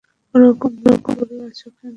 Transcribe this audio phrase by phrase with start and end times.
[0.35, 1.89] ওরকম মুখ করে আছো কেন?